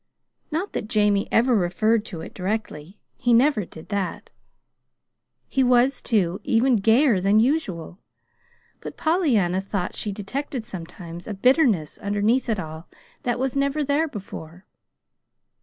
[0.49, 2.99] Not that Jamie ever referred to it directly.
[3.19, 4.31] He never did that.
[5.47, 7.99] He was, too, even gayer than usual;
[8.79, 12.89] but Pollyanna thought she detected sometimes a bitterness underneath it all
[13.21, 14.65] that was never there before.